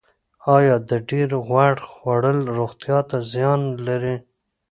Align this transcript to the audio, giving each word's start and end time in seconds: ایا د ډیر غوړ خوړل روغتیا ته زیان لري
ایا 0.55 0.75
د 0.89 0.91
ډیر 1.09 1.29
غوړ 1.47 1.75
خوړل 1.89 2.39
روغتیا 2.57 2.99
ته 3.09 3.17
زیان 3.31 3.61
لري 3.87 4.15